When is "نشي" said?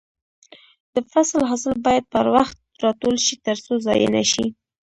4.17-4.47